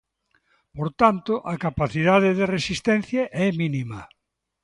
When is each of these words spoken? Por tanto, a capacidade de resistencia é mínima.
Por 0.75 0.87
tanto, 1.01 1.33
a 1.53 1.55
capacidade 1.65 2.29
de 2.39 2.45
resistencia 2.55 3.23
é 3.45 3.47
mínima. 3.61 4.01